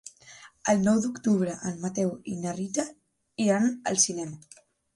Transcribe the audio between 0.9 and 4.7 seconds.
d'octubre en Mateu i na Rita iran al cinema.